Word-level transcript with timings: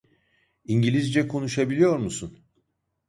İngilizce 0.65 1.27
konuşabiliyor 1.27 1.97
musun? 1.99 2.39